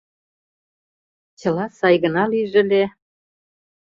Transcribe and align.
Чыла 1.39 1.65
сай 1.79 1.95
гына 2.03 2.23
лийже 2.31 2.57
ыле... 2.63 2.83